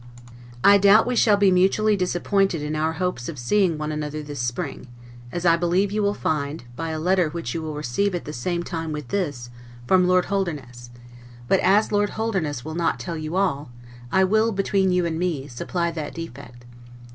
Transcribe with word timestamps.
I 0.63 0.79
doubt 0.79 1.05
we 1.05 1.15
shall 1.15 1.37
be 1.37 1.51
mutually 1.51 1.95
disappointed 1.95 2.63
in 2.63 2.75
our 2.75 2.93
hopes 2.93 3.29
of 3.29 3.37
seeing 3.37 3.77
one 3.77 3.91
another 3.91 4.23
this 4.23 4.39
spring, 4.39 4.87
as 5.31 5.45
I 5.45 5.57
believe 5.57 5.91
you 5.91 6.01
will 6.01 6.15
find, 6.15 6.63
by 6.75 6.89
a 6.89 6.97
letter 6.99 7.29
which 7.29 7.53
you 7.53 7.61
will 7.61 7.75
receive 7.75 8.15
at 8.15 8.25
the 8.25 8.33
same 8.33 8.63
time 8.63 8.91
with 8.93 9.09
this, 9.09 9.51
from 9.85 10.07
Lord 10.07 10.25
Holderness; 10.25 10.89
but 11.47 11.59
as 11.59 11.91
Lord 11.91 12.09
Holderness 12.17 12.65
will 12.65 12.73
not 12.73 12.99
tell 12.99 13.15
you 13.15 13.35
all, 13.35 13.69
I 14.11 14.23
will, 14.23 14.51
between 14.51 14.91
you 14.91 15.05
and 15.05 15.19
me, 15.19 15.47
supply 15.47 15.91
that 15.91 16.15
defect. 16.15 16.65